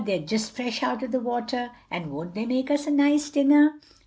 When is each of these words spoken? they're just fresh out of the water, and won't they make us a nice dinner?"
they're 0.03 0.17
just 0.17 0.53
fresh 0.55 0.81
out 0.81 1.03
of 1.03 1.11
the 1.11 1.19
water, 1.19 1.69
and 1.91 2.09
won't 2.09 2.33
they 2.33 2.43
make 2.47 2.71
us 2.71 2.87
a 2.87 2.91
nice 2.91 3.29
dinner?" 3.29 3.79